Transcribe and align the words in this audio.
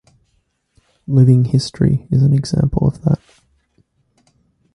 "Living 1.05 1.45
History" 1.45 2.07
is 2.09 2.23
an 2.23 2.33
example 2.33 2.87
of 2.87 3.03
that. 3.03 3.19